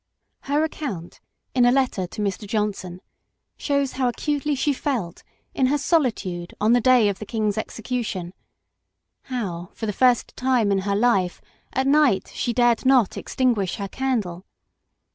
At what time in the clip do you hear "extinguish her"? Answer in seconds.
13.15-13.87